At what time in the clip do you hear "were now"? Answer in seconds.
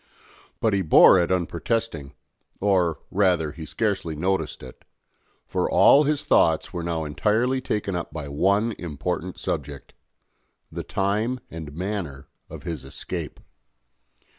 6.73-7.05